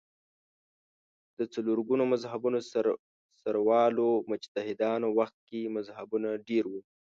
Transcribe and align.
د 1.37 1.39
څلور 1.53 1.77
ګونو 1.87 2.03
مذهبونو 2.13 2.59
سروالو 3.43 4.07
مجتهدانو 4.31 5.07
وخت 5.19 5.37
کې 5.47 5.73
مذهبونه 5.75 6.29
ډېر 6.47 6.63
وو 6.67 6.81